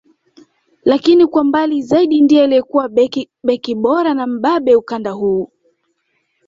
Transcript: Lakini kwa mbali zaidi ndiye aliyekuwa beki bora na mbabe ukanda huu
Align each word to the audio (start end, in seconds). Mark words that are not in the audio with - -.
Lakini 0.85 1.27
kwa 1.27 1.43
mbali 1.43 1.81
zaidi 1.81 2.21
ndiye 2.21 2.43
aliyekuwa 2.43 2.89
beki 3.43 3.75
bora 3.75 4.13
na 4.13 4.27
mbabe 4.27 4.75
ukanda 4.75 5.11
huu 5.11 5.51